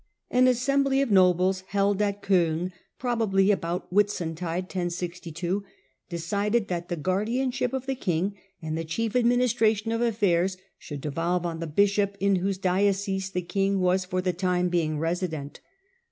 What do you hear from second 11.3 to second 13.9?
on the bishop in whose diocese the king